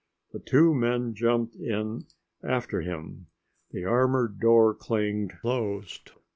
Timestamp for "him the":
2.81-3.85